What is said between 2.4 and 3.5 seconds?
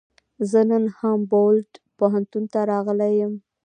ته راغلی یم.